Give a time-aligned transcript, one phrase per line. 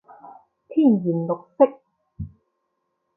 [0.67, 1.79] 天然綠色